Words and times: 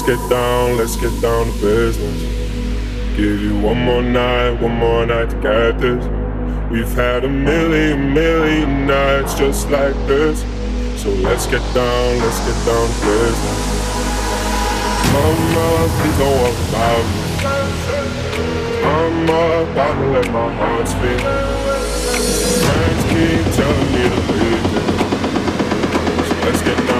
Let's 0.00 0.18
get 0.18 0.30
down, 0.30 0.78
let's 0.78 0.96
get 0.96 1.20
down 1.20 1.44
to 1.44 1.52
business. 1.60 2.22
Give 3.18 3.38
you 3.38 3.58
one 3.60 3.76
more 3.84 4.00
night, 4.00 4.52
one 4.52 4.76
more 4.76 5.04
night 5.04 5.28
to 5.28 5.36
get 5.42 5.78
this. 5.78 6.02
We've 6.70 6.90
had 6.94 7.24
a 7.24 7.28
million, 7.28 8.14
million 8.14 8.86
nights 8.86 9.34
just 9.34 9.68
like 9.68 9.94
this. 10.06 10.40
So 11.02 11.10
let's 11.10 11.44
get 11.46 11.60
down, 11.74 12.18
let's 12.18 12.40
get 12.48 12.56
down 12.64 12.88
to 12.88 12.94
business. 13.04 13.60
Mama, 15.12 15.88
please 16.00 16.16
don't 16.16 16.32
walk 16.40 16.56
about 16.70 17.04
me. 17.04 17.20
I'm 18.82 19.24
about 19.28 19.94
to 20.00 20.06
let 20.12 20.26
my 20.32 20.48
heart 20.54 20.88
speak. 20.88 21.20
Friends 22.64 23.04
keep 23.12 23.44
telling 23.54 23.90
me 23.92 24.08
to 24.08 24.20
leave. 24.32 24.64
So 26.26 26.34
let's 26.46 26.62
get 26.62 26.78
down, 26.88 26.99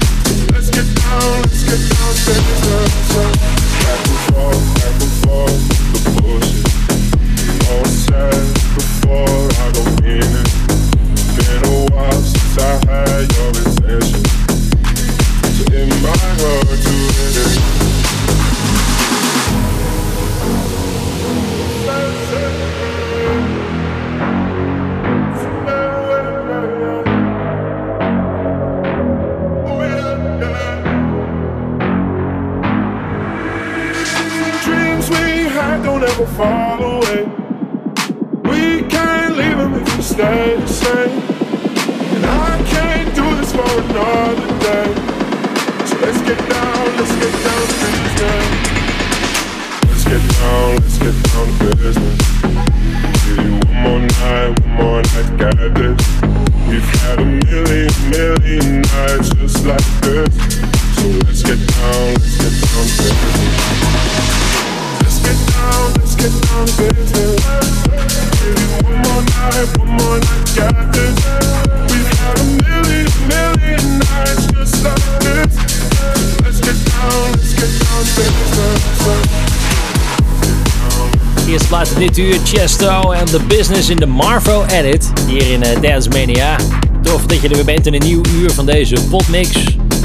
Business 83.61 83.89
in 83.89 83.97
de 83.97 84.05
Marvo 84.05 84.65
Edit. 84.65 85.11
Hier 85.27 85.51
in 85.51 85.63
eh, 85.63 85.81
Dance 85.81 86.09
Mania. 86.09 86.55
Tof 87.01 87.25
dat 87.25 87.41
je 87.41 87.49
er 87.49 87.55
weer 87.55 87.65
bent 87.65 87.87
in 87.87 87.93
een 87.93 88.01
nieuw 88.03 88.21
uur 88.33 88.51
van 88.51 88.65
deze 88.65 88.95
potmix. 89.09 89.49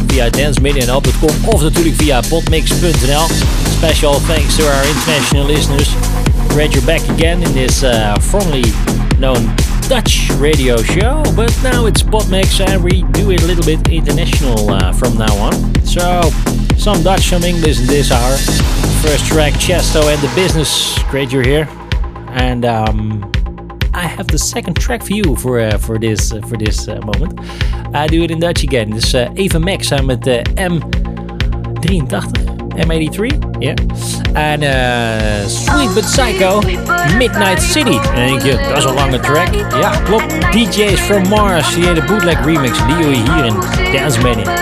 Via 0.06 0.30
dancemania.com 0.30 1.30
of 1.44 1.62
natuurlijk 1.62 1.96
via 1.96 2.20
potmix.nl. 2.28 3.26
Special 3.76 4.20
thanks 4.26 4.56
to 4.56 4.64
our 4.64 4.84
international 4.86 5.46
listeners. 5.46 5.88
Great 6.48 6.72
you're 6.72 6.86
back 6.86 7.00
again 7.08 7.42
in 7.42 7.52
this 7.52 7.82
uh, 7.82 8.14
formerly 8.20 8.72
known 9.18 9.54
Dutch 9.88 10.30
radio 10.40 10.76
show. 10.76 11.22
But 11.34 11.62
now 11.62 11.86
it's 11.86 12.02
potmix 12.02 12.60
and 12.60 12.82
we 12.82 13.04
do 13.10 13.30
it 13.30 13.42
a 13.42 13.46
little 13.46 13.64
bit 13.64 13.88
international 13.88 14.70
uh, 14.70 14.92
from 14.92 15.16
now 15.16 15.34
on. 15.36 15.52
So 15.84 16.30
some 16.76 17.02
Dutch, 17.02 17.28
some 17.28 17.46
English 17.46 17.80
in 17.80 17.86
this 17.86 18.10
hour. 18.10 18.36
First 19.00 19.26
track, 19.26 19.52
Chesto 19.54 20.02
and 20.12 20.20
the 20.20 20.30
Business. 20.34 20.98
Great 21.10 21.32
you're 21.32 21.46
here. 21.46 21.68
And 22.34 22.64
um, 22.64 23.32
I 23.96 24.06
have 24.06 24.26
the 24.26 24.38
second 24.38 24.74
track 24.74 25.02
for 25.02 25.14
you 25.14 25.34
for, 25.36 25.58
uh, 25.58 25.78
for 25.78 25.98
this, 25.98 26.30
uh, 26.30 26.42
for 26.42 26.58
this 26.58 26.86
uh, 26.86 27.00
moment. 27.00 27.40
I 27.94 28.06
do 28.06 28.22
it 28.22 28.30
in 28.30 28.38
Dutch 28.38 28.62
again. 28.62 28.90
Dus 28.90 29.14
Eva 29.34 29.58
Max 29.58 29.86
samen 29.86 30.06
met 30.06 30.22
de 30.22 30.42
M83. 30.54 32.44
M83, 32.76 33.38
ja. 33.58 33.74
En 34.32 34.60
Sweet 35.50 35.94
But 35.94 36.04
Psycho, 36.04 36.60
Midnight 37.18 37.62
City. 37.62 37.98
En 38.14 38.26
denk 38.26 38.42
je, 38.42 38.58
dat 38.68 38.76
is 38.76 38.84
een 38.84 38.94
lange 38.94 39.20
track. 39.20 39.48
Ja, 39.80 39.90
klopt. 40.04 40.52
DJ's 40.52 41.00
from 41.00 41.28
Mars, 41.28 41.74
die 41.74 41.84
hele 41.84 42.04
bootleg 42.04 42.44
remix. 42.44 42.78
Die 42.86 42.96
je 42.96 43.04
hier 43.04 43.44
in 43.44 43.54
Dance 43.92 44.20
Mania. 44.20 44.52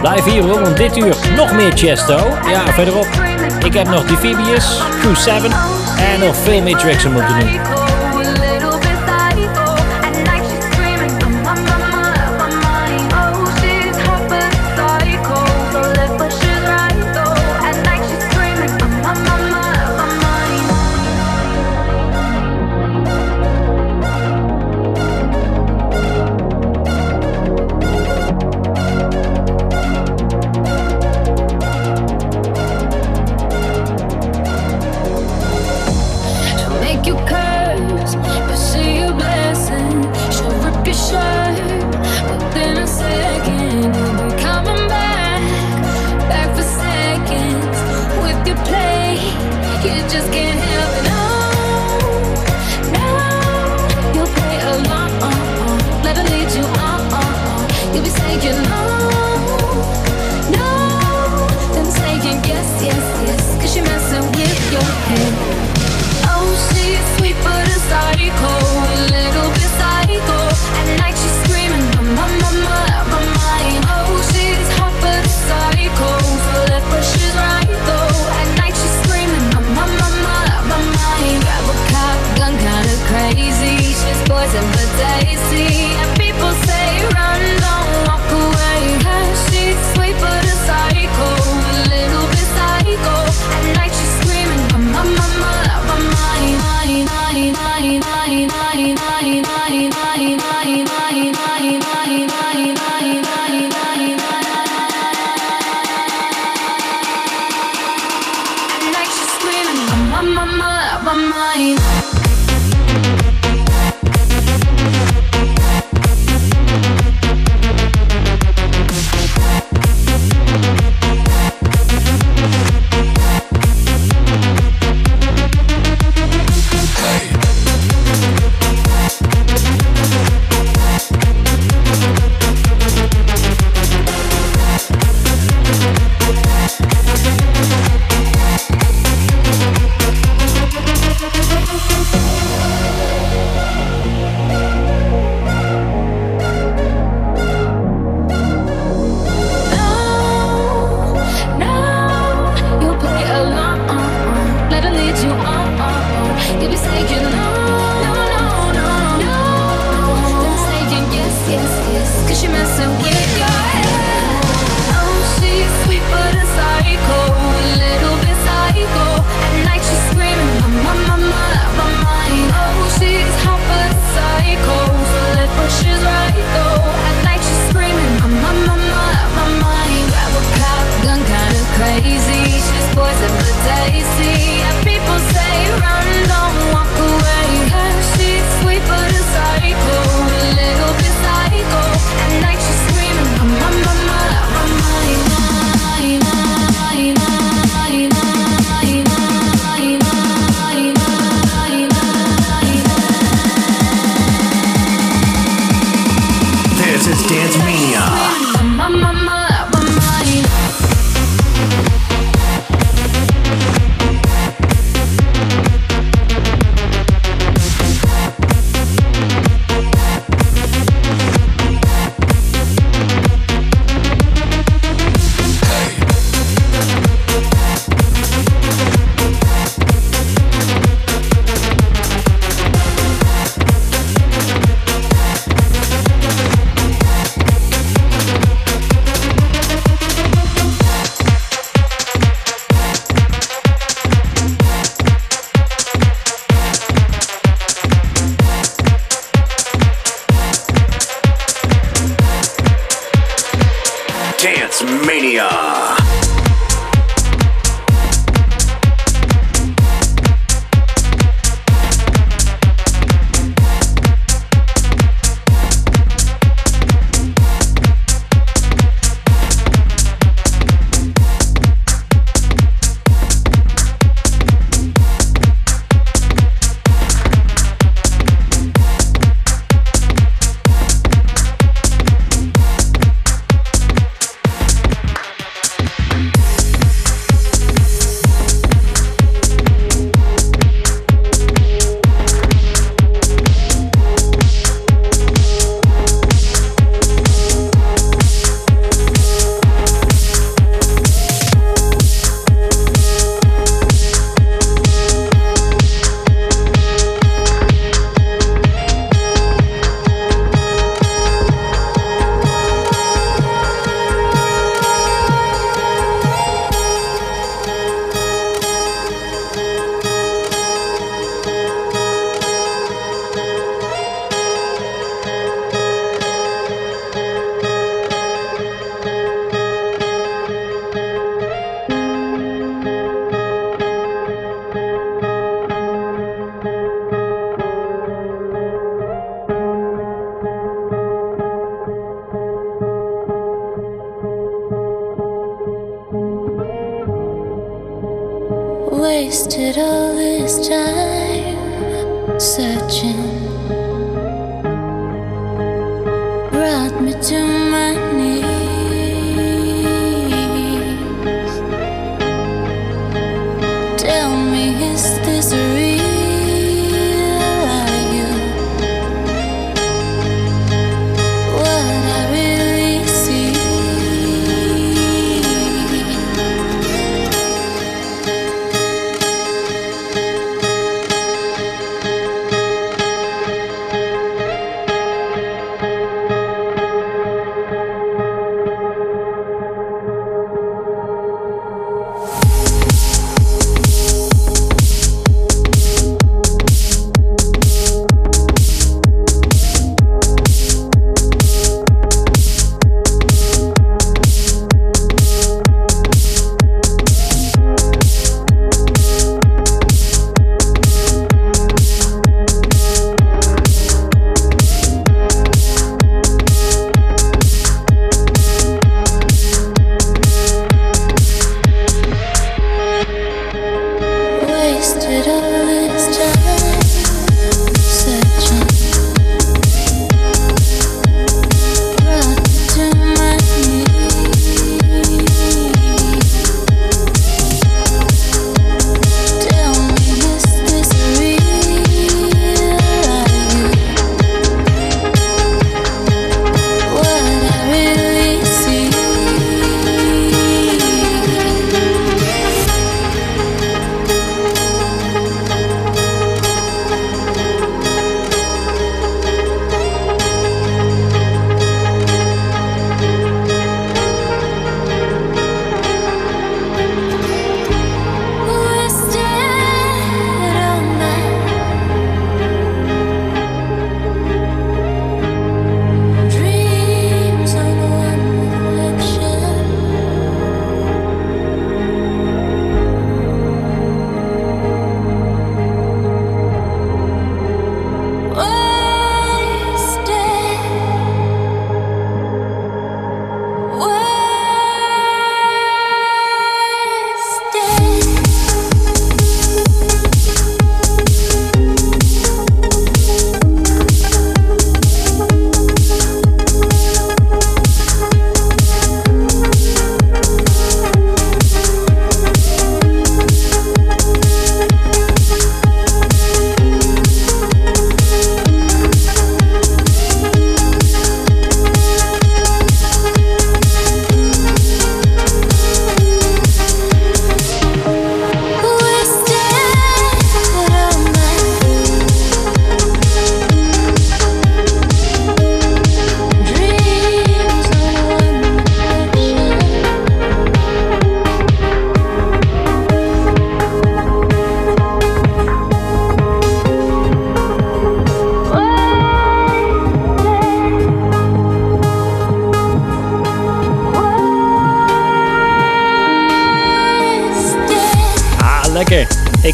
Blijf 0.00 0.24
hier 0.24 0.46
want 0.46 0.76
dit 0.76 0.96
uur 0.96 1.16
nog 1.36 1.52
meer 1.52 1.72
Chesto. 1.74 2.18
Ja, 2.48 2.72
verderop. 2.72 3.08
Ik 3.64 3.74
heb 3.74 3.88
nog 3.88 4.04
Divibius, 4.04 4.80
Crew 5.00 5.16
7 5.16 5.50
en 6.12 6.20
nog 6.20 6.36
veel 6.36 6.62
meer 6.62 6.76
tracks 6.76 7.04
om 7.04 7.14
te 7.14 7.24
doen. 7.26 7.81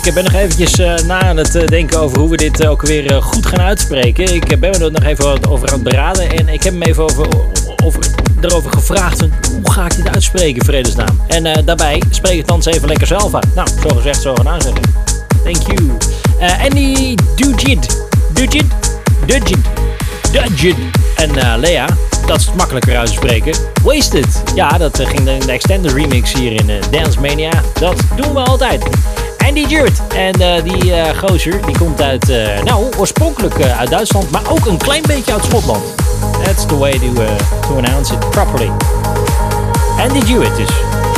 Ik 0.09 0.15
ben 0.15 0.25
nog 0.25 0.33
eventjes 0.33 0.77
na 1.07 1.21
aan 1.21 1.37
het 1.37 1.69
denken 1.69 2.00
over 2.00 2.19
hoe 2.19 2.31
we 2.31 2.37
dit 2.37 2.67
ook 2.67 2.83
weer 2.83 3.23
goed 3.23 3.47
gaan 3.47 3.61
uitspreken. 3.61 4.35
Ik 4.35 4.61
ben 4.61 4.73
er 4.73 4.93
nog 4.93 5.03
even 5.03 5.49
over 5.49 5.69
aan 5.69 5.75
het 5.75 5.83
beraden 5.83 6.31
en 6.31 6.49
ik 6.49 6.62
heb 6.62 6.73
hem 6.73 6.83
even 6.83 7.03
over, 7.03 7.29
over, 7.85 8.03
erover 8.41 8.73
gevraagd. 8.73 9.21
Hoe 9.21 9.73
ga 9.73 9.85
ik 9.85 9.97
dit 9.97 10.09
uitspreken, 10.09 10.65
vredesnaam? 10.65 11.21
En 11.27 11.65
daarbij 11.65 12.03
spreek 12.11 12.37
het 12.37 12.47
dan 12.47 12.57
eens 12.57 12.67
even 12.67 12.88
lekker 12.88 13.07
zelf 13.07 13.35
uit. 13.35 13.55
Nou, 13.55 13.69
zo 13.83 13.88
gezegd, 13.88 14.23
zo 14.23 14.33
ik. 14.33 14.81
Thank 15.45 15.79
you. 15.79 15.97
Andy 16.61 17.15
Dujid. 17.37 18.07
Dujid? 18.33 18.67
Dujid. 19.27 19.59
Dujid. 20.33 20.77
En 21.17 21.61
Lea 21.61 21.87
dat 22.29 22.41
is 22.41 22.47
het 22.47 22.55
makkelijker 22.55 22.97
uit 22.97 23.07
te 23.07 23.12
spreken. 23.12 23.55
Wasted. 23.83 24.43
Ja, 24.55 24.79
dat 24.79 25.00
ging 25.00 25.25
de, 25.25 25.47
de 25.47 25.53
extended 25.53 25.93
remix 25.93 26.33
hier 26.33 26.53
in 26.53 26.71
Dance 26.91 27.21
Mania. 27.21 27.62
Dat 27.81 28.00
doen 28.17 28.33
we 28.33 28.41
altijd. 28.41 28.83
Andy 29.49 29.64
Jurt. 29.69 30.00
En 30.09 30.40
uh, 30.40 30.62
die 30.62 30.85
uh, 30.85 31.02
gozer 31.25 31.67
die 31.67 31.78
komt 31.78 32.02
uit, 32.02 32.28
nou, 32.64 32.87
oorspronkelijk 32.99 33.62
uit 33.62 33.90
Duitsland, 33.90 34.31
maar 34.31 34.43
ook 34.49 34.67
een 34.67 34.76
klein 34.76 35.02
beetje 35.02 35.33
uit 35.33 35.45
Schotland. 35.45 35.85
That's 36.45 36.67
the 36.67 36.78
way 36.78 36.93
to, 36.93 37.12
to 37.69 37.76
announce 37.76 38.14
it 38.14 38.31
properly. 38.31 38.71
Andy 39.99 40.26
Jurt 40.26 40.57
dus. 40.57 40.69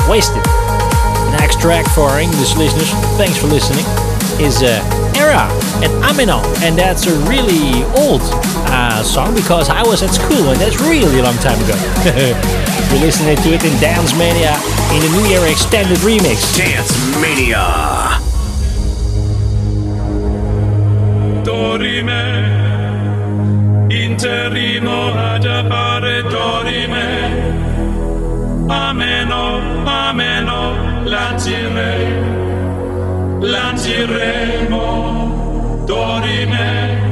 Wasted. 0.08 0.48
Next 1.38 1.60
track 1.60 1.86
for 1.86 2.10
our 2.10 2.18
English 2.18 2.54
listeners. 2.54 2.90
Thanks 3.16 3.36
for 3.38 3.48
listening. 3.48 3.86
Is 4.38 4.62
Era 5.16 5.48
and 5.82 6.04
Ameno. 6.04 6.40
And 6.62 6.78
that's 6.78 7.06
a 7.06 7.14
really 7.28 7.84
old 7.96 8.20
uh, 8.66 9.02
song 9.02 9.34
because 9.34 9.68
I 9.68 9.82
was 9.82 10.02
at 10.02 10.14
school 10.14 10.50
and 10.50 10.60
that's 10.60 10.80
really 10.80 11.18
a 11.18 11.22
long 11.22 11.38
time 11.38 11.58
ago. 11.64 12.56
You're 12.90 13.00
listening 13.02 13.36
to 13.36 13.54
it 13.54 13.62
in 13.62 13.78
Dance 13.80 14.12
Mania 14.18 14.58
in 14.92 15.00
the 15.00 15.08
New 15.14 15.24
Year 15.28 15.46
extended 15.46 15.98
remix. 15.98 16.56
Dance 16.56 16.92
Mania. 17.20 18.18
Dorime, 21.44 22.24
interimo 23.88 25.14
ad 25.14 25.44
appare 25.44 26.22
dorime. 26.22 27.08
Ameno, 28.66 29.60
ameno, 29.84 31.04
lancirei, 31.04 32.12
lanciremo, 33.38 34.82
dorime. 35.86 37.09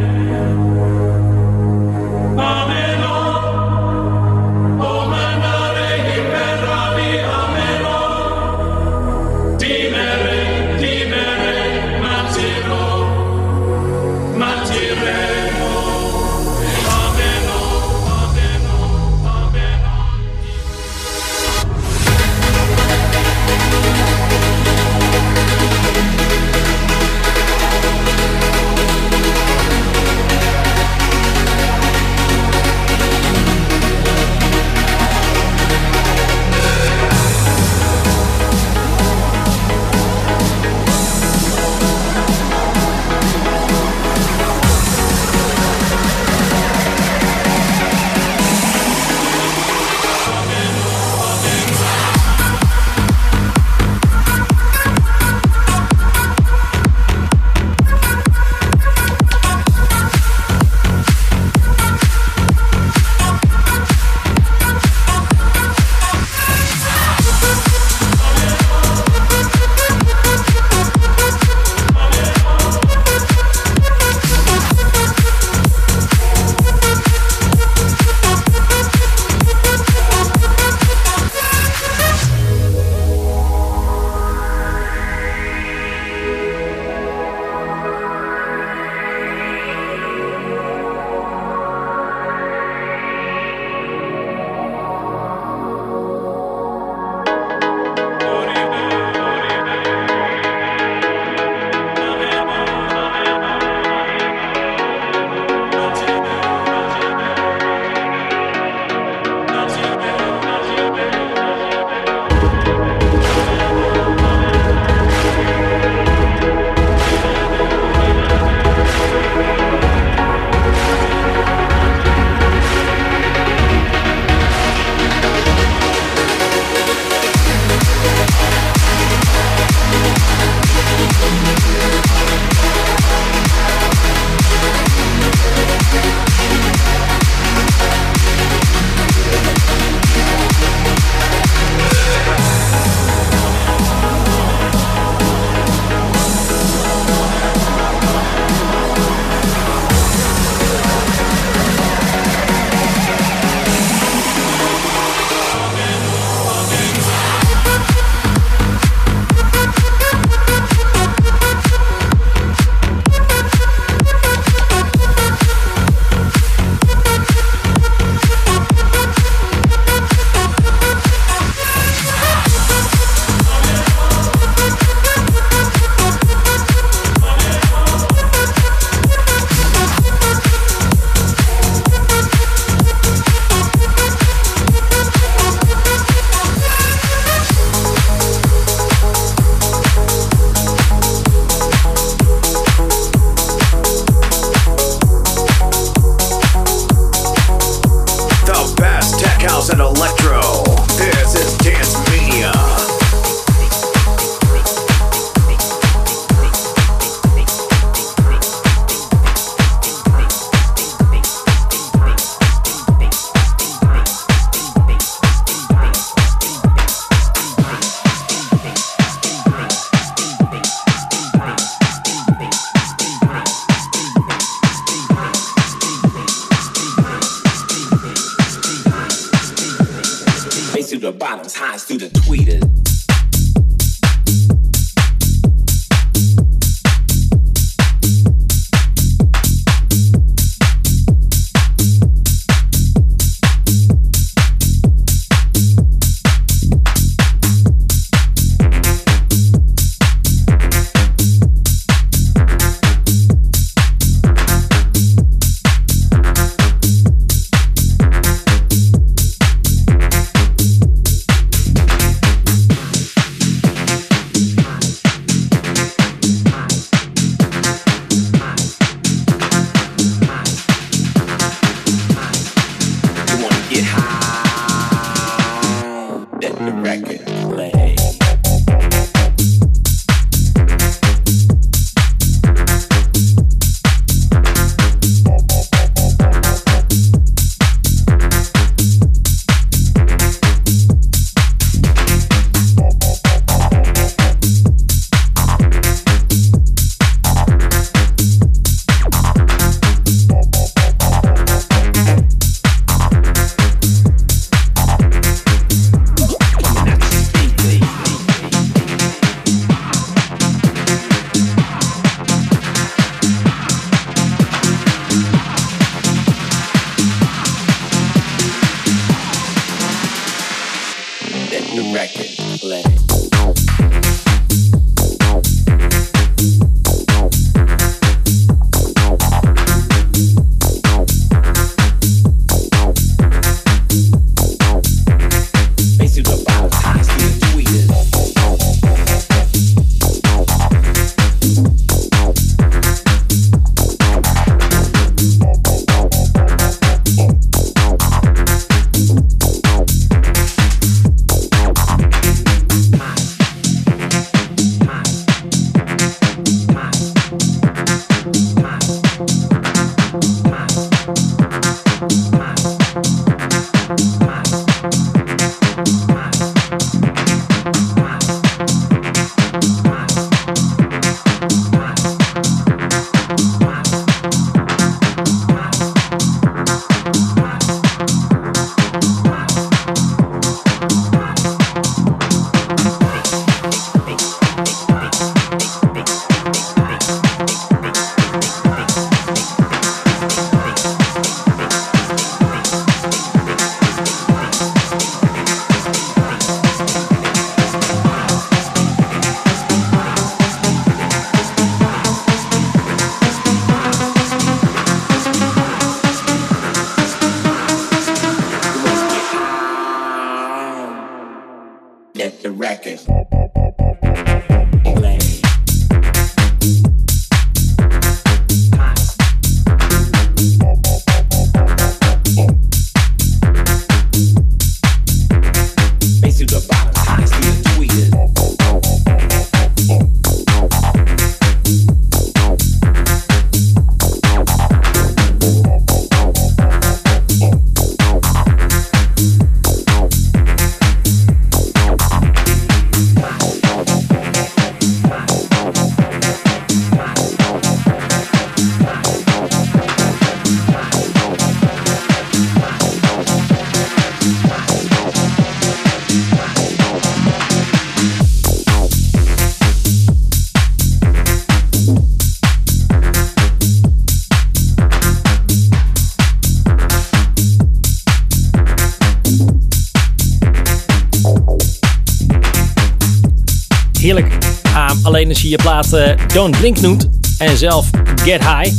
Je 475.49 475.59
uh, 475.95 476.27
Don't 476.35 476.59
Blink 476.59 476.81
noemt 476.81 477.09
en 477.39 477.57
zelf 477.57 477.91
Get 478.25 478.41
High, 478.41 478.75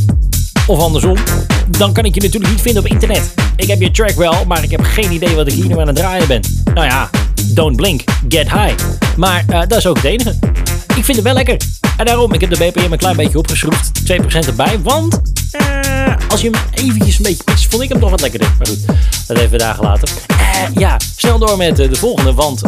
of 0.68 0.80
andersom, 0.80 1.18
dan 1.68 1.94
kan 1.94 2.06
ik 2.06 2.16
je 2.16 2.22
natuurlijk 2.22 2.52
niet 2.52 2.62
vinden 2.62 2.84
op 2.84 2.90
internet. 2.90 3.34
Ik 3.56 3.68
heb 3.68 3.82
je 3.82 3.92
track 3.92 4.16
wel, 4.16 4.46
maar 4.46 4.64
ik 4.64 4.72
heb 4.72 4.82
geen 4.84 5.12
idee 5.12 5.36
wat 5.36 5.48
ik 5.48 5.54
hier 5.54 5.68
nu 5.68 5.80
aan 5.80 5.88
het 5.88 5.96
draaien 5.96 6.28
ben. 6.28 6.42
Nou 6.74 6.88
ja, 6.88 7.10
Don't 7.46 7.76
Blink, 7.76 8.04
Get 8.28 8.52
High. 8.52 8.76
Maar 9.18 9.44
uh, 9.50 9.60
dat 9.60 9.78
is 9.78 9.88
ook 9.88 9.96
het 9.96 10.06
enige. 10.06 10.36
Ik 10.96 11.06
vind 11.06 11.18
het 11.18 11.22
wel 11.22 11.34
lekker. 11.34 11.58
En 11.98 12.06
daarom, 12.06 12.34
ik 12.34 12.42
heb 12.42 12.50
de 12.50 12.58
BPM 12.58 12.92
een 12.92 12.98
klein 12.98 13.16
beetje 13.16 13.38
opgeschroefd. 13.38 13.92
2% 14.12 14.48
erbij, 14.48 14.80
want 14.82 15.22
uh, 15.52 16.16
als 16.30 16.42
je 16.42 16.50
hem 16.50 16.86
eventjes 16.86 17.18
een 17.18 17.24
beetje 17.24 17.44
pitst, 17.44 17.68
vond 17.70 17.84
ik 17.84 17.90
hem 17.90 18.00
toch 18.00 18.10
wat 18.10 18.22
lekkerder. 18.22 18.52
Maar 18.58 18.68
goed, 18.68 18.80
dat 19.28 19.38
even 19.38 19.58
dagen 19.58 19.84
later. 19.84 20.10
Uh, 20.32 20.76
ja, 20.76 20.98
snel 21.16 21.40
door 21.40 21.58
met 21.58 21.76
de 21.76 21.96
volgende, 21.96 22.34
want 22.34 22.62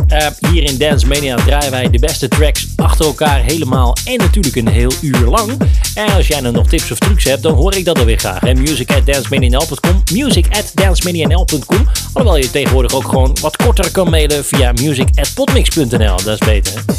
hier 0.52 0.64
in 0.64 0.78
Dance 0.78 1.08
Mania 1.08 1.36
draaien 1.36 1.72
wij 1.72 1.90
de 1.90 2.00
beste 2.00 2.28
tracks 2.28 2.68
achter 3.02 3.26
elkaar 3.26 3.44
helemaal 3.44 3.98
en 4.06 4.18
natuurlijk 4.18 4.56
een 4.56 4.68
heel 4.68 4.92
uur 5.02 5.26
lang. 5.26 5.58
En 5.96 6.14
als 6.14 6.28
jij 6.28 6.42
nou 6.42 6.54
nog 6.54 6.68
tips 6.68 6.92
of 6.92 6.98
trucs 6.98 7.24
hebt, 7.24 7.44
dan 7.44 7.54
hoor 7.54 7.76
ik 7.76 7.86
dat 7.86 8.00
alweer 8.00 8.18
graag. 8.18 8.44
En 8.44 8.58
music 8.58 8.92
at 8.92 9.06
dancemanianl.com, 9.06 10.04
music 10.14 10.46
at 10.50 10.72
dancemanianl.com. 10.74 11.88
Alhoewel 12.14 12.38
je 12.38 12.50
tegenwoordig 12.50 12.94
ook 12.94 13.08
gewoon 13.10 13.38
wat 13.42 13.58
korter 13.58 13.92
kan 13.92 14.10
mailen 14.10 14.46
via 14.46 14.72
music 14.72 15.08
at 15.16 15.32
potmix.nl. 15.34 16.16
Dat 16.24 16.42
is 16.42 16.48
beter, 16.48 16.74
hè? 16.74 16.94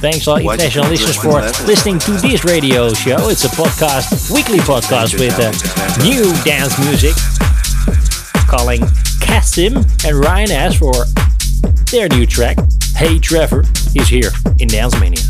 Thanks 0.00 0.28
all 0.28 0.40
international 0.40 0.90
listeners 0.90 1.16
for 1.16 1.50
listening 1.66 2.00
to 2.00 2.12
this 2.14 2.42
radio 2.42 2.94
show. 2.94 3.30
It's 3.30 3.44
a 3.44 3.62
podcast, 3.62 4.28
weekly 4.32 4.58
podcast 4.58 5.12
with 5.16 5.38
uh, 5.38 5.50
new 6.02 6.44
dance 6.44 6.80
music. 6.84 7.14
Calling 8.46 8.88
Kasim 9.20 9.76
and 9.76 10.24
Ryan 10.24 10.72
S 10.72 10.76
for 10.76 11.06
Their 11.94 12.08
new 12.08 12.26
track, 12.26 12.56
Hey 12.96 13.20
Trevor, 13.20 13.60
is 13.94 14.08
here 14.08 14.32
in 14.58 14.66
Dance 14.66 14.98
Mania. 14.98 15.22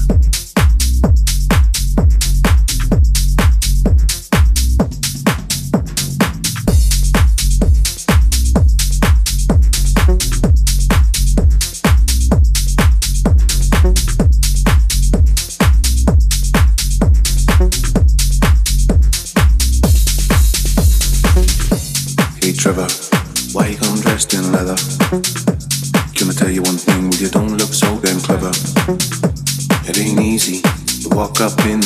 walk 31.25 31.41
up 31.41 31.59
in 31.65 31.84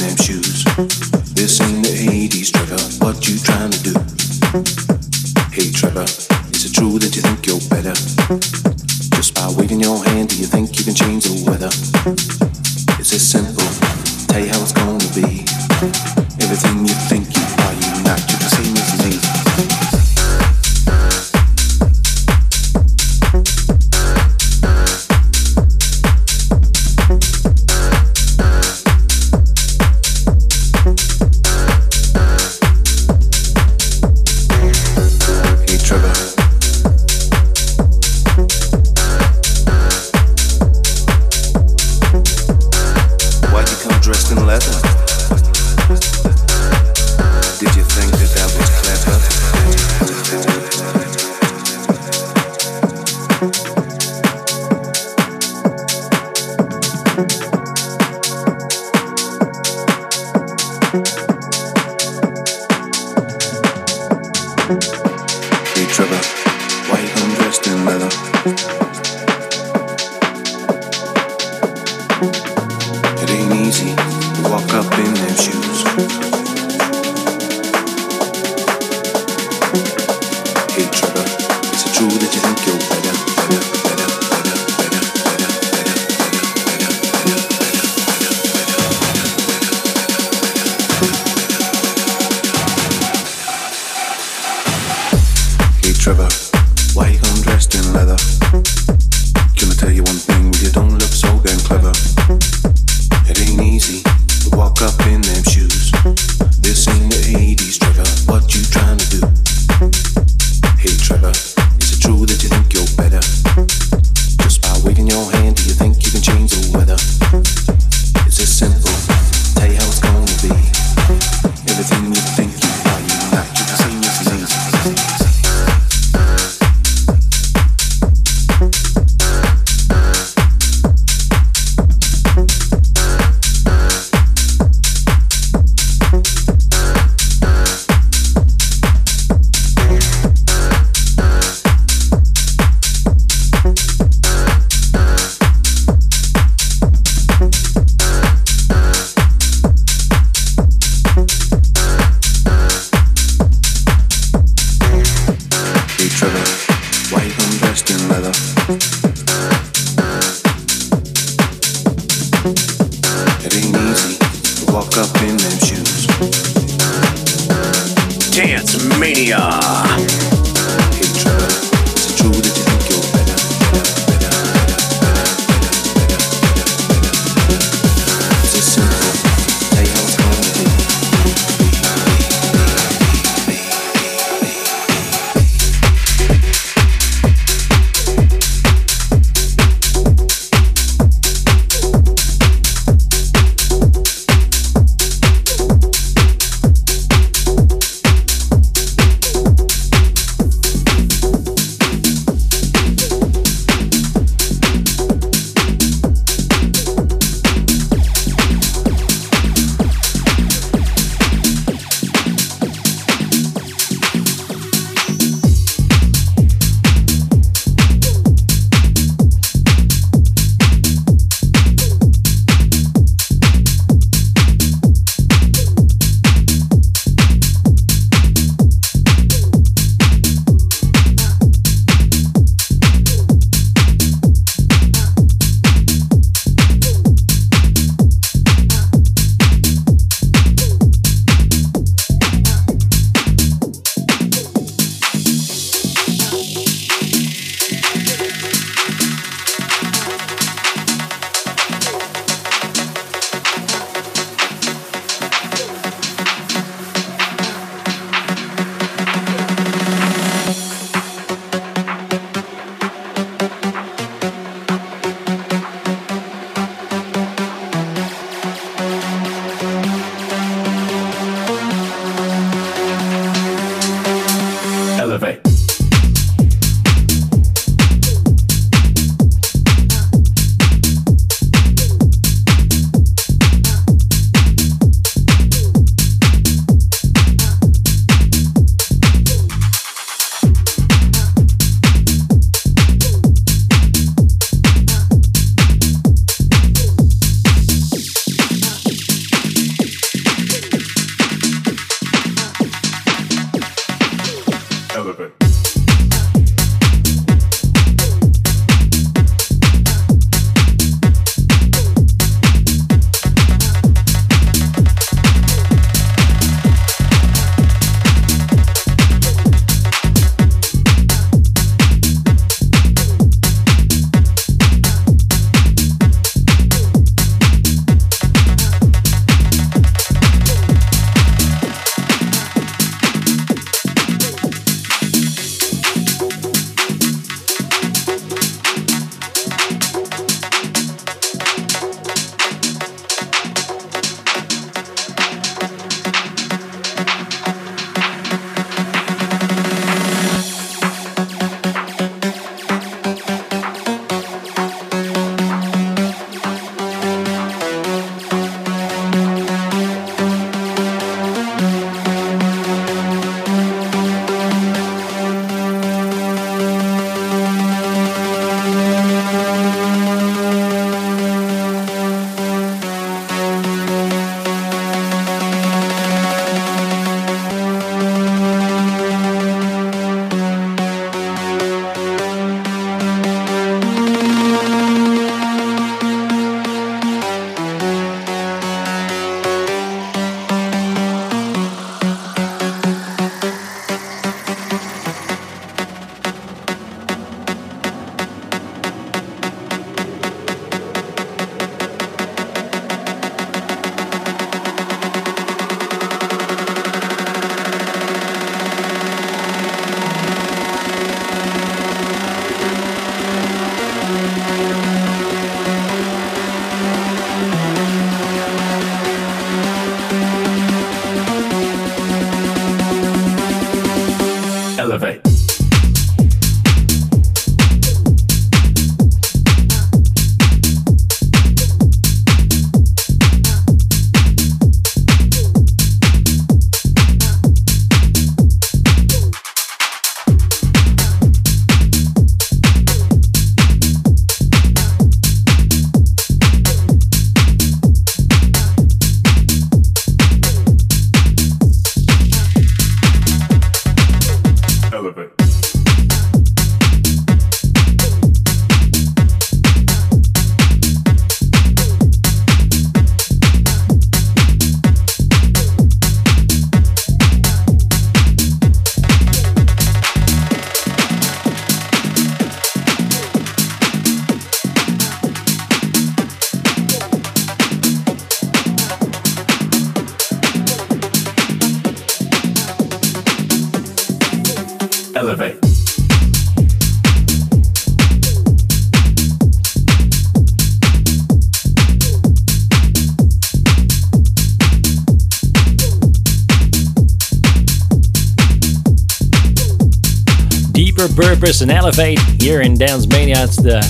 Deeper 500.73 501.09
Purpose 501.17 501.63
and 501.63 501.73
Elevate 501.73 502.21
here 502.41 502.61
in 502.61 502.79
Dance 502.79 503.09
Mania. 503.09 503.43
It's 503.43 503.57
the 503.57 503.83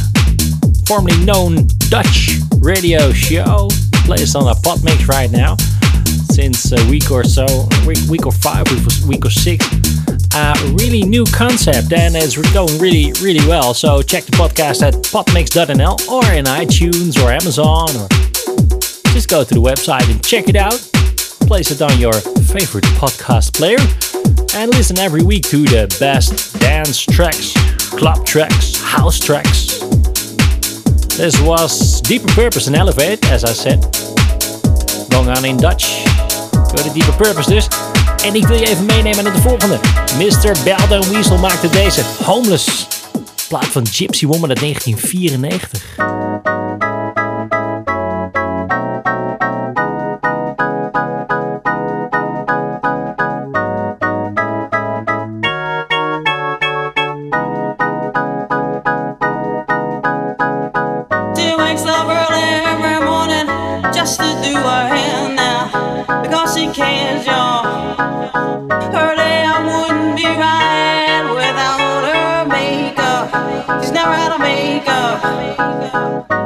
formerly 0.87 1.23
known 1.27 1.67
Dutch 1.91 2.38
radio 2.59 3.12
show. 3.12 3.69
Plays 4.07 4.35
on 4.35 4.49
a 4.49 4.55
pot 4.55 4.83
mix 4.83 5.07
right 5.07 5.31
now 5.31 5.57
since 6.33 6.73
a 6.73 6.88
week 6.88 7.11
or 7.11 7.23
so, 7.25 7.69
week, 7.87 7.99
week 8.09 8.25
or 8.25 8.33
five, 8.33 8.67
week 9.07 9.27
or 9.27 9.31
six. 9.31 9.69
A 10.35 10.55
really 10.79 11.03
new 11.03 11.25
concept 11.25 11.93
and 11.93 12.14
it's 12.14 12.37
going 12.53 12.79
really, 12.79 13.12
really 13.21 13.47
well. 13.49 13.75
So 13.75 14.03
check 14.03 14.25
the 14.25 14.33
podcast 14.33 14.83
at 14.83 14.95
potmix.nl 14.95 16.09
or 16.09 16.33
in 16.33 16.45
iTunes 16.45 17.19
or 17.23 17.33
Amazon 17.33 17.88
or 17.97 18.09
just 19.12 19.29
go 19.29 19.43
to 19.43 19.55
the 19.55 19.61
website 19.61 20.11
and 20.11 20.25
check 20.25 20.49
it 20.49 20.57
out. 20.57 20.79
Place 21.47 21.71
it 21.71 21.83
on 21.83 21.99
your 21.99 22.12
favorite 22.12 22.85
podcast 22.97 23.55
player 23.55 23.79
and 24.55 24.71
listen 24.73 24.99
every 24.99 25.23
week 25.23 25.45
to 25.45 25.64
the 25.64 25.95
best 25.99 26.59
dance 26.61 27.01
tracks, 27.05 27.53
club 27.91 28.25
tracks, 28.25 28.81
house 28.81 29.19
tracks. 29.19 29.79
This 31.17 31.41
was 31.41 32.01
Deeper 32.03 32.29
Purpose 32.29 32.69
and 32.69 32.77
Elevate, 32.77 33.25
as 33.31 33.45
I 33.45 33.53
said. 33.53 33.81
Going 35.11 35.29
on 35.29 35.45
in 35.45 35.57
Dutch. 35.57 36.05
Door 36.53 36.85
de 36.85 36.93
Deeper 36.95 37.12
Purpose 37.12 37.47
dus. 37.47 37.69
En 38.24 38.35
ik 38.35 38.46
wil 38.46 38.57
je 38.57 38.66
even 38.66 38.87
meenemen 38.87 39.24
naar 39.24 39.33
de 39.33 39.40
volgende. 39.40 39.78
Mr. 40.16 40.57
Belden 40.64 41.12
Weasel 41.12 41.38
maakte 41.38 41.68
deze 41.68 42.02
Homeless. 42.24 42.87
Plaat 43.48 43.66
van 43.66 43.87
Gypsy 43.87 44.26
Woman 44.26 44.48
uit 44.48 44.61
1994. 44.61 46.88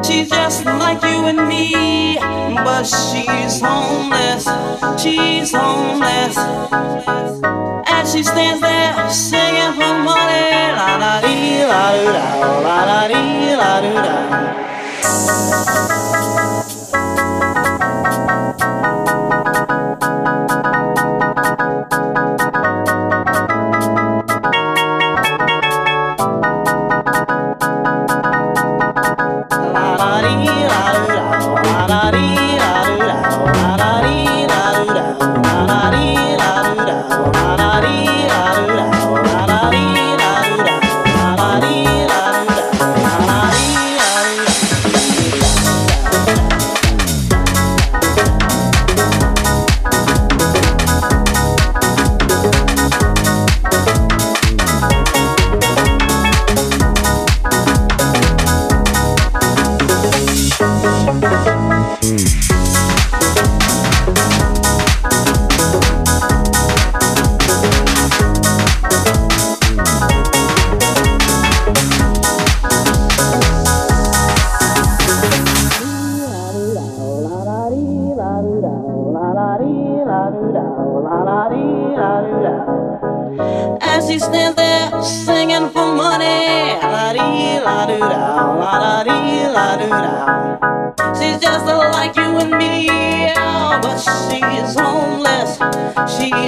She's 0.04 0.28
just 0.28 0.64
like 0.64 1.02
you 1.02 1.24
and 1.26 1.48
me, 1.48 2.16
but 2.56 2.84
she's 2.84 3.60
homeless. 3.60 4.44
She's 5.02 5.52
homeless. 5.52 6.36
And 7.88 8.08
she 8.08 8.22
stands 8.22 8.60
there 8.60 9.10
singing 9.10 9.72
for 9.74 9.94
money. 10.02 10.50
La 10.78 10.96
la 10.96 11.20
dee 11.20 11.64
la 11.64 11.92
doo 11.96 12.12
da, 12.12 12.26
la 12.66 12.84
la 12.84 13.08
dee 13.08 13.56
la 13.56 13.80
doo 13.80 13.94
da. 13.94 14.52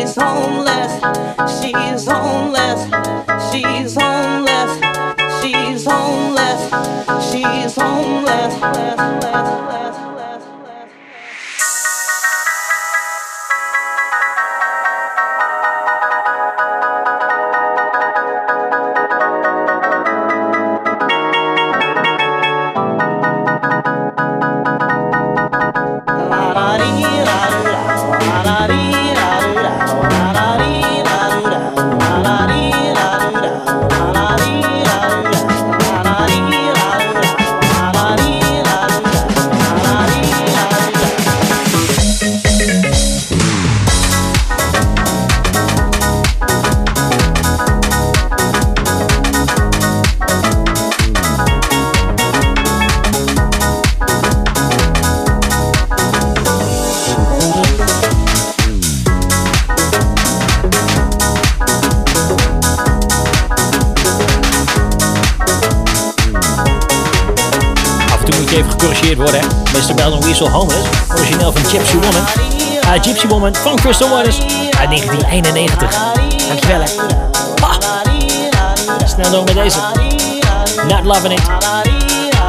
She's 0.04 0.16
homeless. 0.16 0.92
She's 1.62 2.06
homeless. 2.06 2.84
She's 3.50 3.94
homeless. 3.96 4.72
She's 5.40 5.86
homeless. 5.86 6.62
She's 7.32 7.74
homeless. 7.74 8.54
Less, 8.60 8.98
less, 9.24 10.03
Homeless. 70.50 70.88
Origineel 71.16 71.52
van 71.52 71.64
Gypsy 71.64 71.94
Woman. 71.94 72.24
Ah, 72.80 73.02
Gypsy 73.02 73.26
Woman 73.26 73.54
van 73.54 73.76
Crystal 73.76 74.08
Waters 74.08 74.38
uit 74.78 74.88
1991. 74.88 75.96
Dankjewel 76.48 76.80
hè. 76.80 76.86
Ah, 77.60 77.76
snel 79.04 79.30
door 79.30 79.44
met 79.44 79.54
deze. 79.54 79.78
Not 80.88 81.04
Loving 81.04 81.32
It. 81.32 81.42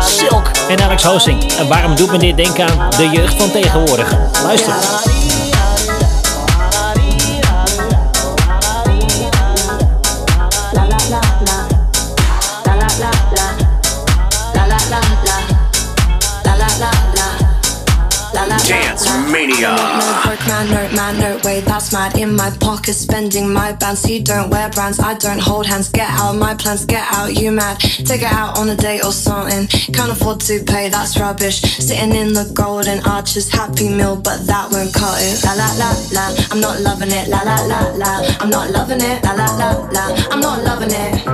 Silk 0.01 0.51
en 0.69 0.81
Alex 0.81 1.03
Hosting. 1.03 1.53
En 1.53 1.67
waarom 1.67 1.95
doet 1.95 2.11
me 2.11 2.17
dit 2.17 2.37
denken 2.37 2.69
aan 2.69 2.89
de 2.89 3.09
jeugd 3.09 3.33
van 3.37 3.51
tegenwoordig? 3.51 4.15
Luister. 4.43 4.73
No 20.47 20.67
broke 20.67 20.67
man, 20.67 20.69
no 20.69 20.95
man, 20.95 21.19
no 21.19 21.39
way, 21.43 21.61
that's 21.61 21.91
mad. 21.91 22.17
In 22.17 22.35
my 22.35 22.51
pocket, 22.59 22.93
spending 22.93 23.51
my 23.51 23.71
bands. 23.73 24.03
He 24.03 24.19
don't 24.19 24.51
wear 24.51 24.69
brands, 24.69 24.99
I 24.99 25.15
don't 25.15 25.39
hold 25.39 25.65
hands. 25.65 25.89
Get 25.89 26.07
out 26.09 26.33
my 26.33 26.53
plans, 26.53 26.85
get 26.85 27.03
out, 27.11 27.33
you 27.33 27.51
mad. 27.51 27.79
Take 27.79 28.21
it 28.21 28.31
out 28.31 28.57
on 28.59 28.69
a 28.69 28.75
date 28.75 29.03
or 29.03 29.11
something. 29.11 29.67
Can't 29.91 30.11
afford 30.11 30.41
to 30.41 30.63
pay, 30.63 30.89
that's 30.89 31.19
rubbish. 31.19 31.61
Sitting 31.61 32.13
in 32.13 32.33
the 32.33 32.51
golden 32.53 32.99
arches, 33.07 33.49
happy 33.49 33.89
meal, 33.89 34.15
but 34.15 34.45
that 34.45 34.71
won't 34.71 34.93
cut 34.93 35.17
it. 35.21 35.43
La 35.43 35.53
la 35.53 35.65
la 35.81 35.89
la, 36.13 36.25
I'm 36.51 36.61
not 36.61 36.79
loving 36.81 37.11
it. 37.11 37.27
La 37.27 37.41
la 37.41 37.57
la 37.65 37.79
la, 37.97 38.21
I'm 38.39 38.49
not 38.49 38.69
loving 38.69 39.01
it. 39.01 39.23
La 39.23 39.33
la 39.33 39.47
la 39.57 39.69
la, 39.89 40.03
I'm 40.29 40.41
not 40.41 40.63
loving 40.63 40.93
it. 40.93 41.25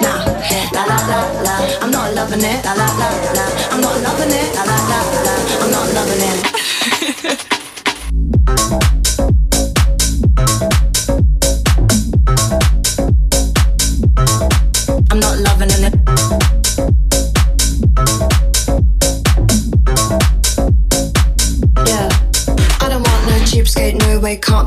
Nah, 0.00 0.24
la 0.72 0.84
la 0.88 0.98
la 1.04 1.20
la, 1.44 1.54
I'm 1.82 1.90
not 1.90 2.14
loving 2.14 2.40
it. 2.40 2.64
La 2.64 2.72
la 2.72 2.88
la 2.96 3.08
la, 3.36 3.44
I'm 3.72 3.80
not 3.80 4.00
loving 4.00 4.32
it. 4.32 4.54
La 4.56 4.64
la 4.64 4.78
la 4.88 4.98
la, 5.26 5.34
I'm 5.60 5.70
not 5.70 5.88
loving 5.92 6.22
it. 6.24 7.52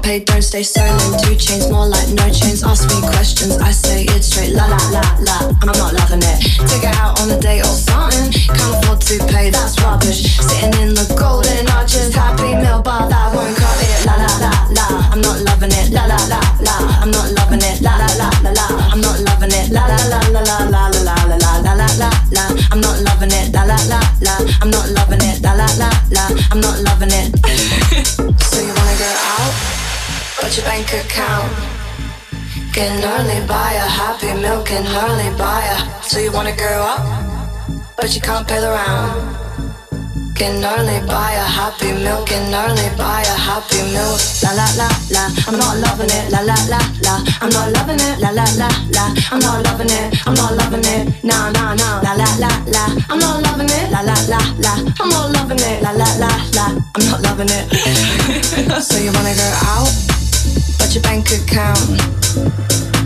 no 0.03 0.09
way, 0.09 0.19
don't 0.19 0.41
stay 0.41 0.63
lame. 0.77 1.19
Two 1.19 1.35
chains, 1.35 1.69
more 1.69 1.87
like 1.87 2.09
no 2.09 2.29
chains. 2.29 2.63
Ask 2.63 2.87
me 2.89 3.01
questions, 3.09 3.57
I 3.57 3.71
say 3.71 4.03
it 4.03 4.23
straight. 4.23 4.53
La 4.53 4.65
la 4.65 4.77
la 4.91 5.01
la, 5.21 5.51
I'm 5.61 5.67
not 5.67 5.93
loving 5.93 6.21
it. 6.23 6.39
Take 6.67 6.83
it 6.83 6.95
out 6.97 7.19
on 7.21 7.31
a 7.31 7.39
date 7.39 7.61
or 7.61 7.75
something. 7.75 8.31
Can't 8.31 8.75
afford 8.75 9.01
to 9.01 9.17
pay, 9.27 9.49
that's 9.49 9.79
rubbish. 9.81 10.37
Sitting 10.37 10.73
in 10.81 10.93
the 10.93 11.05
golden 11.17 11.67
arches, 11.69 12.13
happy 12.13 12.55
meal, 12.55 12.81
but 12.81 13.09
that 13.09 13.33
won't 13.33 13.55
cut 13.57 13.79
it. 13.81 14.05
La 14.05 14.15
la 14.15 14.31
la 14.43 14.51
la, 14.77 14.85
I'm 15.11 15.21
not 15.21 15.39
loving 15.41 15.71
it. 15.71 15.91
La 15.91 16.05
la 16.05 16.17
la 16.27 16.39
la, 16.61 16.75
I'm 17.01 17.11
not 17.11 17.31
loving 17.31 17.61
it. 17.61 17.81
La 17.81 17.95
la 17.97 18.07
la 18.19 18.29
la 18.43 18.51
la, 18.51 18.65
I'm 18.91 19.01
not 19.01 19.19
loving 19.19 19.51
it. 19.51 19.71
La 19.71 19.85
la 19.87 19.97
la 20.11 20.19
la 20.33 20.41
la 20.41 20.57
la 20.69 20.85
la 20.85 21.15
la 21.25 21.39
la 21.39 21.61
la 21.63 21.73
la 21.73 21.87
la 21.87 22.17
la. 22.31 22.43
I'm 22.71 22.81
not 22.81 22.99
loving 23.01 23.31
it. 23.31 23.53
La 23.53 23.63
la 23.63 23.77
la 23.89 23.99
la, 24.21 24.33
I'm 24.61 24.69
not 24.69 24.89
loving 24.91 25.21
it. 25.21 25.41
La 25.41 25.53
la 25.53 25.67
la 25.81 25.89
la, 26.11 26.23
I'm 26.51 26.61
not 26.61 26.79
loving 26.81 27.11
it. 27.11 27.35
So 28.49 28.61
you 28.61 28.73
wanna 28.73 28.95
go 28.97 29.09
out, 29.09 29.38
but 30.41 30.55
your 30.55 30.65
bank 30.65 30.87
account 30.93 31.51
can 32.73 33.03
only 33.03 33.45
buy 33.47 33.73
a 33.73 33.87
happy 34.01 34.33
meal, 34.33 34.63
can 34.63 34.85
only 34.87 35.29
buy 35.37 35.63
a. 35.75 36.03
So 36.03 36.19
you 36.19 36.31
wanna 36.31 36.55
go 36.55 36.71
up, 36.93 37.03
but 37.97 38.13
you 38.15 38.21
can't 38.21 38.47
pay 38.47 38.59
the 38.61 38.69
round. 38.69 39.35
Can 40.35 40.63
only 40.63 40.99
buy 41.05 41.33
a 41.33 41.43
happy 41.43 41.91
meal, 41.91 42.23
can 42.25 42.53
only 42.53 42.87
buy 42.95 43.21
a 43.21 43.35
happy 43.35 43.81
meal. 43.91 44.15
La 44.43 44.51
la 44.55 44.67
la 44.79 44.87
la, 45.11 45.23
I'm 45.47 45.57
not 45.59 45.75
loving 45.83 46.07
it. 46.07 46.31
La 46.31 46.39
la 46.39 46.55
la 46.71 46.79
la, 47.03 47.15
I'm 47.41 47.49
not 47.49 47.73
loving 47.75 47.99
it. 47.99 48.19
La 48.23 48.29
la 48.31 48.45
la 48.55 48.69
la, 48.95 49.05
I'm 49.31 49.39
not 49.39 49.65
loving 49.65 49.91
it. 49.91 50.15
I'm 50.25 50.33
not 50.35 50.53
loving 50.55 50.85
it. 50.85 51.23
Nah 51.23 51.51
nah 51.51 51.73
nah. 51.75 51.99
La 52.05 52.13
la 52.15 52.29
la 52.39 52.51
la, 52.71 52.83
I'm 53.09 53.19
not 53.19 53.43
loving 53.43 53.67
it. 53.67 53.91
La 53.91 54.01
la 54.07 54.15
la 54.31 54.39
la, 54.63 54.73
I'm 55.01 55.09
not 55.09 55.31
loving 55.35 55.59
it. 55.59 55.81
La 55.83 55.91
la 55.91 56.07
la 56.23 56.31
la, 56.55 56.65
I'm 56.95 57.03
not 57.11 57.19
loving 57.27 57.49
it. 57.51 57.65
so 58.87 58.95
you 58.97 59.11
wanna 59.11 59.35
go 59.35 59.47
out, 59.75 59.91
but 60.77 60.93
your 60.93 61.03
bank 61.03 61.31
account 61.31 61.79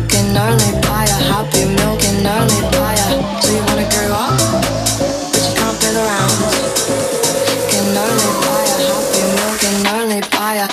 can 0.10 0.38
only 0.38 0.72
buy 0.86 1.06
a 1.06 1.20
happy 1.32 1.66
meal, 1.66 1.98
can 1.98 2.26
only 2.26 2.62
buy 2.74 2.94
a. 2.94 3.08
So 3.42 3.50
you 3.52 3.62
wanna 3.68 3.88
go 3.90 4.04
up, 4.14 4.38
but 5.32 5.42
you 5.46 5.54
can't 5.58 5.78
the 5.82 5.90
rounds. 5.98 6.56
Can 7.70 7.86
only 7.98 8.30
buy 8.44 8.64
a 8.64 8.78
happy 8.88 9.24
meal, 9.34 9.54
can 9.62 9.76
only 9.98 10.22
buy 10.32 10.56
a. 10.66 10.68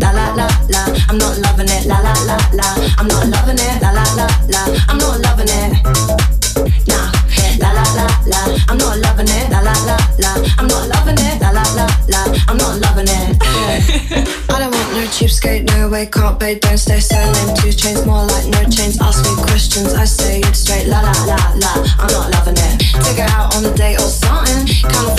La 0.00 0.10
la 0.12 0.26
la 0.34 0.48
la, 0.72 0.82
I'm 1.08 1.18
not 1.18 1.36
loving 1.38 1.68
it. 1.68 1.86
La 1.86 2.00
la 2.00 2.14
la 2.24 2.36
la, 2.52 2.68
I'm 2.98 3.06
not 3.06 3.26
loving 3.28 3.58
it. 3.58 3.82
La 3.82 3.90
la 3.92 4.04
la 4.16 4.26
la, 4.48 4.62
want 15.30 15.70
no 15.70 15.88
way, 15.88 16.06
can't 16.06 16.38
pay, 16.40 16.58
don't 16.58 16.76
stay 16.76 16.98
lame. 17.32 17.54
Two 17.56 17.72
chains, 17.72 18.04
more 18.04 18.26
like 18.26 18.46
no 18.48 18.62
chains. 18.68 19.00
Ask 19.00 19.22
me 19.24 19.34
questions, 19.42 19.94
I 19.94 20.04
say 20.04 20.40
it 20.40 20.56
straight. 20.56 20.86
La 20.88 21.00
la 21.00 21.12
la 21.24 21.38
la, 21.54 21.72
I'm 21.98 22.10
not 22.10 22.30
loving 22.32 22.58
it. 22.58 22.80
Take 23.04 23.18
it 23.18 23.30
out 23.30 23.54
on 23.54 23.64
a 23.64 23.72
date 23.74 23.96
or 23.96 24.10
something. 24.10 24.66
Can't 24.66 25.09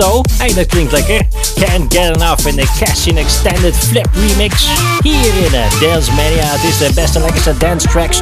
Tiesto. 0.00 0.20
Hey, 0.38 0.54
dat 0.54 0.66
klinkt 0.66 0.92
lekker. 0.92 1.26
Can't 1.54 1.94
Get 1.94 2.16
Enough 2.16 2.46
in 2.46 2.56
de 2.56 2.66
Cashin 2.78 3.16
Extended 3.16 3.76
Flip 3.76 4.08
Remix. 4.12 4.68
Hier 5.02 5.34
in 5.44 5.52
uh, 5.52 5.80
Dance 5.80 6.12
Mania. 6.12 6.44
Het 6.44 6.62
is 6.62 6.78
de 6.78 6.90
beste 6.94 7.20
lekkerste 7.20 7.56
dance 7.58 7.88
tracks 7.88 8.20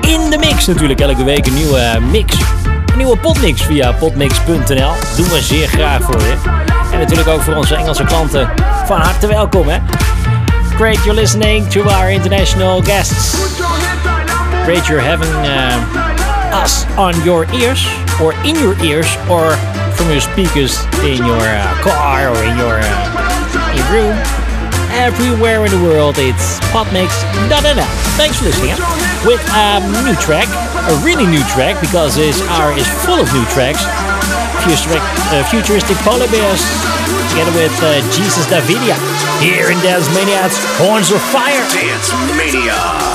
in 0.00 0.30
de 0.30 0.38
mix. 0.38 0.66
Natuurlijk 0.66 1.00
elke 1.00 1.24
week 1.24 1.46
een 1.46 1.54
nieuwe 1.54 1.98
mix. 2.10 2.34
Een 2.86 2.96
nieuwe 2.96 3.16
potmix 3.16 3.62
via 3.62 3.92
potmix.nl. 3.92 4.92
Doen 5.16 5.28
we 5.28 5.40
zeer 5.42 5.68
graag 5.68 6.02
voor 6.02 6.20
je. 6.20 6.34
En 6.92 6.98
natuurlijk 6.98 7.28
ook 7.28 7.40
voor 7.40 7.54
onze 7.54 7.74
Engelse 7.74 8.04
klanten. 8.04 8.50
Van 8.86 9.00
harte 9.00 9.26
welkom 9.26 9.68
hè. 9.68 9.78
Great 10.76 11.04
you're 11.04 11.20
listening 11.20 11.68
to 11.68 11.82
our 11.82 12.10
international 12.10 12.82
guests. 12.82 13.34
Great 14.64 14.86
you're 14.86 15.02
having 15.02 15.46
uh, 15.46 16.62
us 16.62 16.84
on 16.96 17.22
your 17.22 17.46
ears. 17.52 17.88
Or 18.20 18.34
in 18.42 18.54
your 18.54 18.84
ears. 18.84 19.16
Or 19.28 19.58
from 19.96 20.10
your 20.10 20.20
speakers 20.20 20.82
in 21.02 21.18
your 21.22 21.40
uh, 21.40 21.74
car 21.82 22.28
or 22.30 22.40
in 22.44 22.56
your, 22.58 22.78
uh, 22.82 23.74
your 23.74 23.86
room. 23.90 24.16
Everywhere 24.94 25.64
in 25.66 25.70
the 25.70 25.82
world, 25.82 26.16
it's 26.18 26.60
podmix.nl. 26.70 27.90
Thanks 28.14 28.38
for 28.38 28.46
listening. 28.46 28.78
With 29.26 29.42
a 29.50 29.82
new 30.06 30.14
track, 30.22 30.46
a 30.90 30.94
really 31.02 31.26
new 31.26 31.42
track, 31.50 31.80
because 31.80 32.14
this 32.14 32.40
hour 32.54 32.72
is 32.78 32.86
full 33.02 33.18
of 33.18 33.26
new 33.34 33.44
tracks. 33.50 33.82
Futuristic, 34.62 35.02
uh, 35.34 35.42
futuristic 35.50 35.96
polar 36.06 36.30
bears, 36.30 36.62
together 37.30 37.52
with 37.58 37.74
uh, 37.82 38.00
Jesus 38.14 38.46
Davidia. 38.46 38.94
Here 39.42 39.70
in 39.70 39.78
Dance 39.82 40.08
Mania, 40.14 40.46
it's 40.46 40.58
Horns 40.78 41.10
of 41.10 41.20
Fire. 41.34 41.62
Dance. 41.74 43.13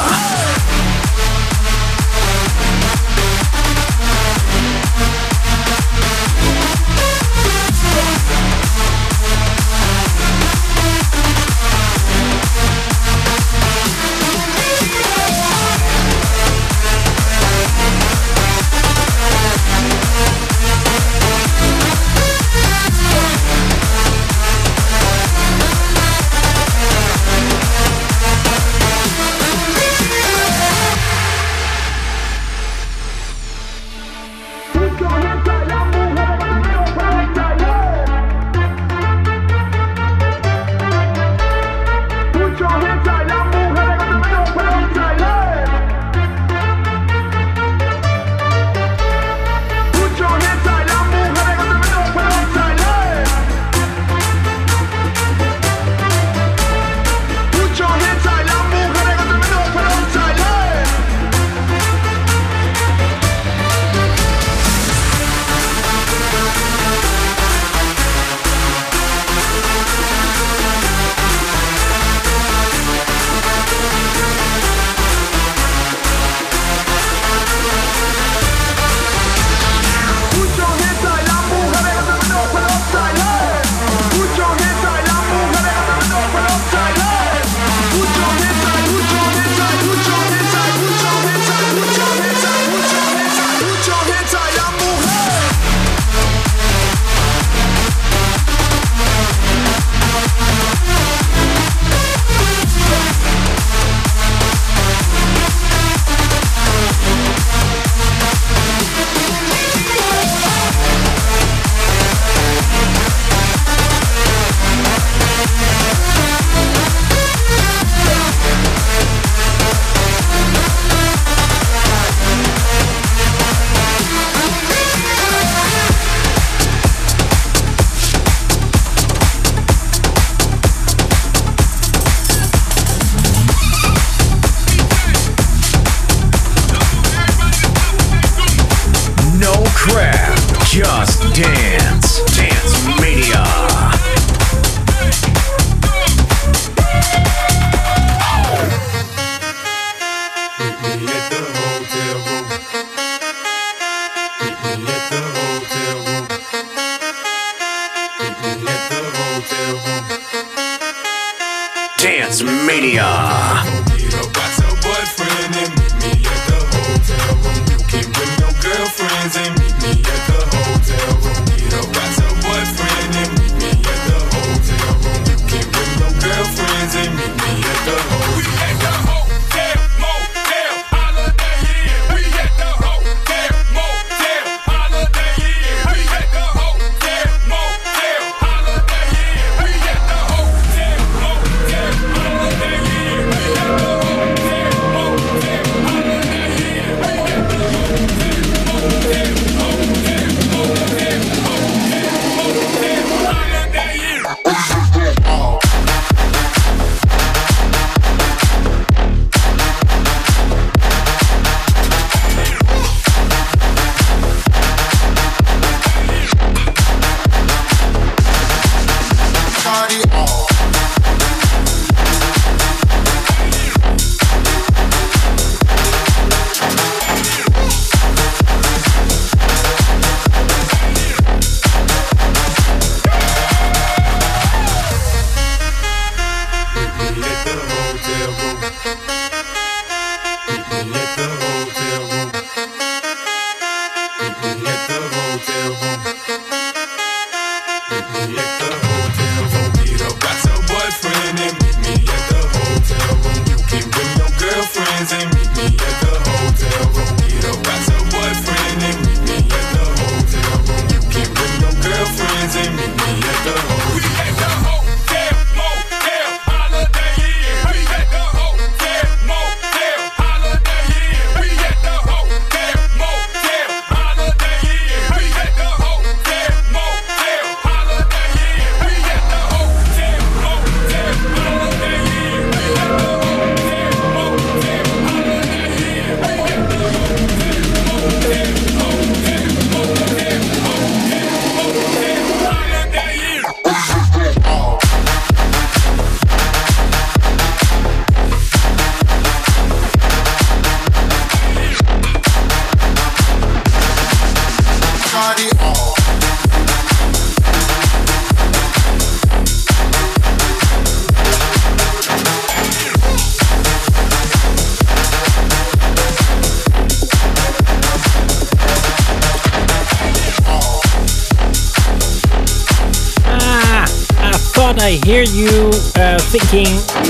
Hear 325.26 325.36
you 325.36 325.70
uh, 325.95 326.17
thinking, 326.32 326.67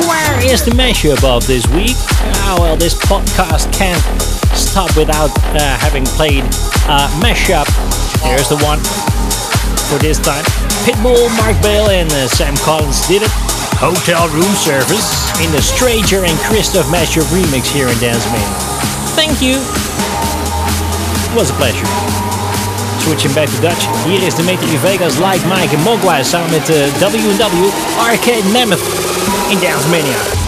where 0.08 0.34
is 0.44 0.66
the 0.66 0.72
mashup 0.72 1.24
of 1.24 1.46
this 1.46 1.68
week? 1.68 1.96
Ah, 2.42 2.58
well, 2.60 2.76
this 2.76 2.96
podcast 2.96 3.72
can't 3.72 4.02
stop 4.58 4.96
without 4.98 5.30
uh, 5.54 5.78
having 5.78 6.06
played 6.18 6.44
a 6.90 7.06
mashup. 7.22 7.70
Here's 8.26 8.50
the 8.50 8.58
one 8.66 8.80
for 9.90 10.02
this 10.02 10.18
time. 10.18 10.44
Pitbull, 10.86 11.30
Mark 11.38 11.62
Bale, 11.62 11.90
and 11.90 12.10
uh, 12.12 12.28
Sam 12.28 12.56
Collins 12.58 13.08
did 13.08 13.22
it. 13.22 13.32
Hotel 13.78 14.28
room 14.30 14.56
service 14.58 15.30
in 15.46 15.52
the 15.52 15.62
Stranger 15.62 16.26
and 16.26 16.38
Christoph 16.40 16.88
mashup 16.88 17.30
remix 17.30 17.72
here 17.72 17.90
in 17.90 17.98
Dance. 18.00 18.26
Thank 19.14 19.42
you. 19.42 19.62
It 21.30 21.36
was 21.36 21.52
a 21.52 21.54
pleasure. 21.54 22.29
Switching 23.00 23.34
back 23.34 23.50
to 23.50 23.62
Dutch, 23.62 23.88
hier 24.06 24.22
is 24.28 24.36
Dimitri 24.36 24.78
Vegas, 24.78 25.18
Like 25.18 25.46
Mike 25.48 25.76
en 25.76 25.82
Mogwai 25.82 26.24
samen 26.24 26.50
met 26.50 26.66
de 26.66 26.90
W&W 27.00 27.70
Arcade 28.00 28.44
Mammoth 28.52 28.82
in 29.50 29.60
Dance 29.60 29.88
Mania. 29.90 30.39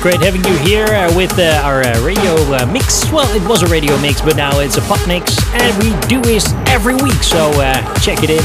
Great 0.00 0.22
having 0.22 0.42
you 0.46 0.56
here 0.60 0.86
uh, 0.86 1.14
with 1.14 1.38
uh, 1.38 1.60
our 1.62 1.82
uh, 1.82 2.00
radio 2.02 2.32
uh, 2.54 2.64
mix. 2.72 3.12
Well, 3.12 3.28
it 3.36 3.46
was 3.46 3.62
a 3.62 3.66
radio 3.66 4.00
mix, 4.00 4.22
but 4.22 4.34
now 4.34 4.58
it's 4.60 4.78
a 4.78 4.80
pot 4.80 5.06
mix, 5.06 5.36
and 5.52 5.76
we 5.76 5.90
do 6.08 6.22
this 6.22 6.54
every 6.68 6.94
week. 6.94 7.22
So 7.22 7.50
uh, 7.60 7.74
check 8.00 8.22
it 8.22 8.30
in. 8.30 8.42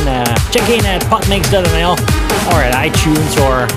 check 0.52 0.70
in 0.70 0.86
at 0.86 1.02
potmix.nl 1.04 1.94
or 2.52 2.60
at 2.60 2.74
iTunes, 2.76 3.38
or 3.40 3.68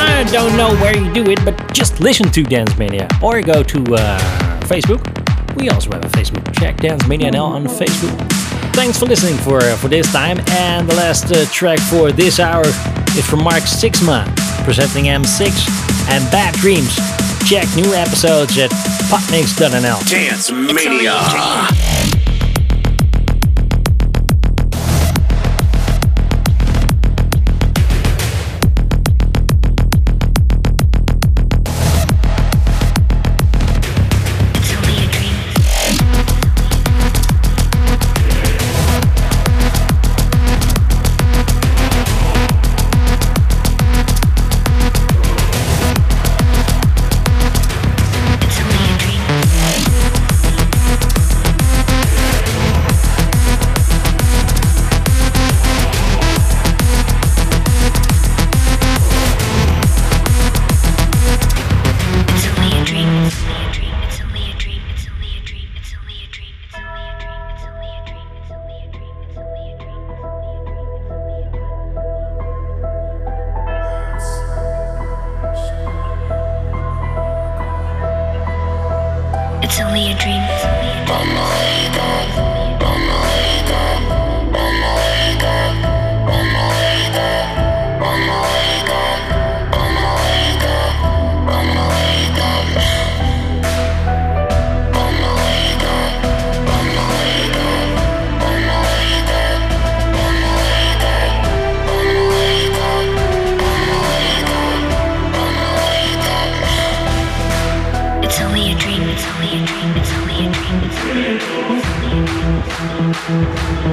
I 0.00 0.28
don't 0.32 0.56
know 0.56 0.74
where 0.82 0.98
you 0.98 1.14
do 1.14 1.30
it, 1.30 1.38
but 1.44 1.72
just 1.72 2.00
listen 2.00 2.28
to 2.32 2.42
Dance 2.42 2.76
Mania 2.76 3.06
or 3.22 3.40
go 3.40 3.62
to 3.62 3.78
Facebook. 4.66 5.00
We 5.54 5.70
also 5.70 5.92
have 5.92 6.04
a 6.04 6.08
Facebook. 6.08 6.52
Check 6.58 6.78
Dance 6.78 7.06
Mania 7.06 7.30
on 7.40 7.66
Facebook. 7.66 8.18
Thanks 8.74 8.98
for 8.98 9.06
listening 9.06 9.36
for 9.38 9.60
for 9.76 9.86
this 9.86 10.10
time, 10.12 10.40
and 10.48 10.88
the 10.88 10.96
last 10.96 11.32
track 11.52 11.78
for 11.78 12.10
this 12.10 12.40
hour 12.40 12.66
is 12.66 13.24
from 13.24 13.44
Mark 13.44 13.62
Sixma 13.62 14.26
presenting 14.64 15.04
M6 15.04 16.08
and 16.10 16.30
Bad 16.32 16.54
Dreams. 16.56 16.98
Check 17.48 17.66
new 17.76 17.94
episodes 17.94 18.58
at 18.58 18.70
potmix.nl. 19.08 20.04
Dance 20.06 20.52
Mania. 20.52 22.07